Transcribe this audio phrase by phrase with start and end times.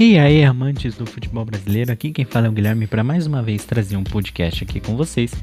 [0.00, 3.42] E aí, amantes do futebol brasileiro, aqui quem fala é o Guilherme para mais uma
[3.42, 5.34] vez trazer um podcast aqui com vocês.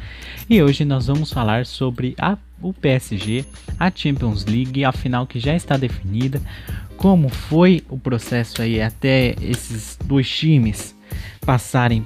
[0.50, 3.44] E hoje nós vamos falar sobre a, o PSG,
[3.78, 6.42] a Champions League, a final que já está definida,
[6.96, 10.96] como foi o processo aí até esses dois times
[11.46, 12.02] passarem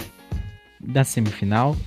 [0.80, 1.78] da semifinal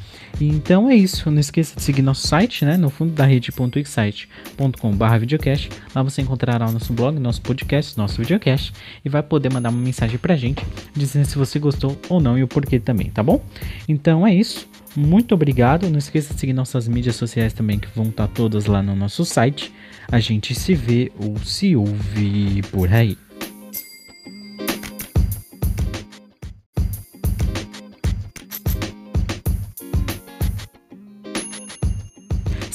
[0.48, 1.30] então é isso.
[1.30, 2.77] Não esqueça de seguir nosso site, né?
[2.77, 5.68] No fundo da rede.excite.com.br videocast.
[5.95, 8.73] Lá você encontrará o nosso blog, nosso podcast, nosso videocast
[9.05, 10.64] e vai poder mandar uma mensagem pra gente
[10.95, 13.45] dizendo se você gostou ou não e o porquê também, tá bom?
[13.88, 14.69] Então é isso.
[14.97, 15.88] Muito obrigado.
[15.88, 19.24] Não esqueça de seguir nossas mídias sociais também, que vão estar todas lá no nosso
[19.24, 19.72] site.
[20.11, 23.16] A gente se vê ou se ouve por aí.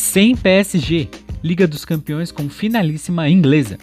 [0.09, 1.09] Sem PSG,
[1.43, 3.77] Liga dos Campeões com finalíssima inglesa.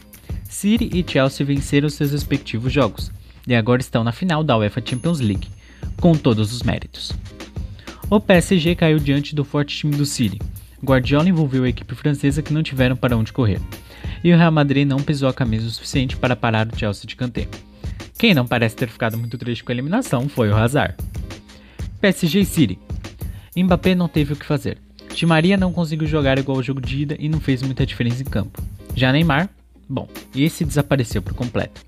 [0.48, 3.12] City e Chelsea venceram seus respectivos jogos
[3.46, 5.48] e agora estão na final da UEFA Champions League,
[6.00, 7.12] com todos os méritos.
[8.08, 10.40] O PSG caiu diante do forte time do City.
[10.82, 13.60] Guardiola envolveu a equipe francesa que não tiveram para onde correr.
[14.24, 17.16] E o Real Madrid não pisou a camisa o suficiente para parar o Chelsea de
[17.16, 17.50] canteiro.
[18.18, 20.96] Quem não parece ter ficado muito triste com a eliminação foi o Hazard.
[22.00, 22.78] PSG e City.
[23.54, 24.83] Mbappé não teve o que fazer.
[25.14, 28.20] Di Maria não conseguiu jogar igual ao jogo de ida e não fez muita diferença
[28.20, 28.60] em campo.
[28.96, 29.48] Já Neymar,
[29.88, 31.82] bom, esse desapareceu por completo.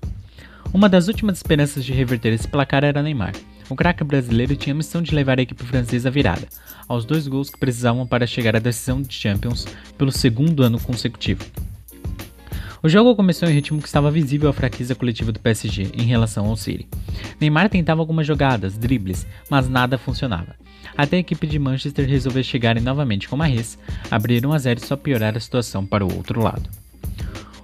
[0.73, 3.33] Uma das últimas esperanças de reverter esse placar era Neymar.
[3.69, 6.47] O craque brasileiro tinha a missão de levar a equipe francesa à virada,
[6.87, 9.65] aos dois gols que precisavam para chegar à decisão de Champions
[9.97, 11.43] pelo segundo ano consecutivo.
[12.87, 16.45] O jogo começou em ritmo que estava visível a fraqueza coletiva do PSG em relação
[16.45, 16.87] ao City.
[17.37, 20.55] Neymar tentava algumas jogadas, dribles, mas nada funcionava
[20.95, 23.77] até a equipe de Manchester resolver chegarem novamente com Mahrez,
[24.09, 26.69] abrir 1 a 0 e só piorar a situação para o outro lado.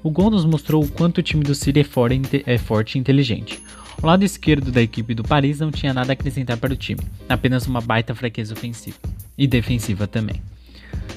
[0.04, 3.64] O gol nos mostrou o quanto o time do City é, é forte e inteligente.
[4.02, 7.00] O lado esquerdo da equipe do Paris não tinha nada a acrescentar para o time,
[7.30, 8.98] apenas uma baita fraqueza ofensiva
[9.38, 10.42] e defensiva também.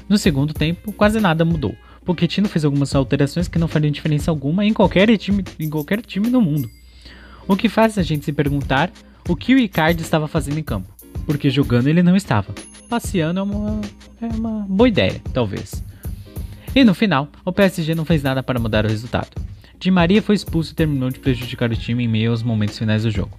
[0.08, 1.74] No segundo tempo, quase nada mudou.
[2.06, 6.30] Pochettino fez algumas alterações que não fariam diferença alguma em qualquer time, em qualquer time
[6.30, 6.70] no mundo.
[7.46, 8.90] O que faz a gente se perguntar
[9.28, 10.96] o que o Icardi estava fazendo em campo
[11.26, 12.54] porque jogando ele não estava.
[12.88, 13.80] Passeando é uma,
[14.22, 15.82] é uma boa ideia, talvez.
[16.74, 19.30] E no final, o PSG não fez nada para mudar o resultado.
[19.78, 23.02] Di Maria foi expulso e terminou de prejudicar o time em meio aos momentos finais
[23.02, 23.38] do jogo.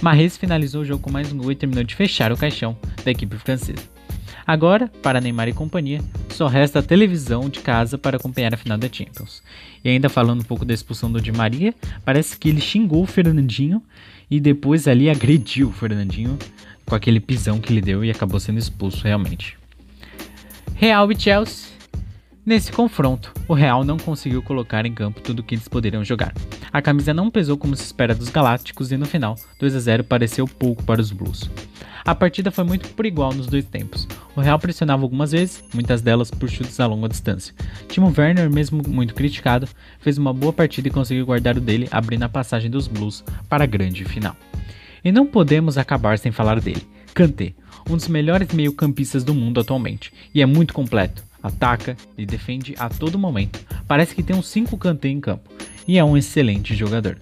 [0.00, 3.10] Marrez finalizou o jogo com mais um gol e terminou de fechar o caixão da
[3.10, 3.82] equipe francesa.
[4.46, 6.00] Agora, para Neymar e companhia,
[6.38, 9.42] só resta a televisão de casa para acompanhar a final da Champions.
[9.84, 13.06] E ainda falando um pouco da expulsão do Di Maria, parece que ele xingou o
[13.06, 13.82] Fernandinho
[14.30, 16.38] e depois ali agrediu o Fernandinho
[16.86, 19.58] com aquele pisão que ele deu e acabou sendo expulso realmente.
[20.76, 21.72] Real e Chelsea.
[22.46, 26.32] Nesse confronto, o Real não conseguiu colocar em campo tudo o que eles poderiam jogar.
[26.72, 30.04] A camisa não pesou como se espera dos Galácticos e no final, 2 a 0
[30.04, 31.50] pareceu pouco para os Blues.
[32.04, 34.06] A partida foi muito por igual nos dois tempos.
[34.34, 37.54] O Real pressionava algumas vezes, muitas delas por chutes a longa distância.
[37.88, 39.68] Timo Werner, mesmo muito criticado,
[40.00, 43.64] fez uma boa partida e conseguiu guardar o dele, abrindo a passagem dos Blues para
[43.64, 44.36] a grande final.
[45.04, 46.86] E não podemos acabar sem falar dele.
[47.12, 47.52] Kanté,
[47.88, 51.27] um dos melhores meio-campistas do mundo atualmente, e é muito completo.
[51.42, 53.60] Ataca e defende a todo momento.
[53.86, 55.50] Parece que tem uns 5 Kanté em campo,
[55.86, 57.18] e é um excelente jogador.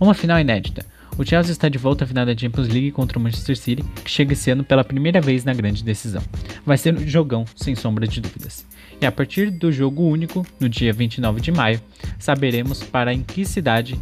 [0.00, 0.84] Uma final inédita.
[1.16, 4.10] O Chelsea está de volta à final da Champions League contra o Manchester City, que
[4.10, 6.22] chega esse ano pela primeira vez na grande decisão.
[6.66, 8.66] Vai ser um jogão, sem sombra de dúvidas.
[9.00, 11.80] E a partir do jogo único, no dia 29 de maio,
[12.18, 13.98] saberemos para em que cidade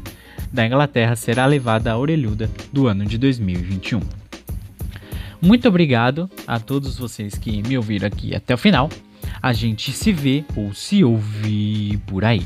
[0.51, 4.01] da Inglaterra será levada à orelhuda do ano de 2021.
[5.41, 8.89] Muito obrigado a todos vocês que me ouviram aqui até o final.
[9.41, 12.43] A gente se vê ou se ouve por aí.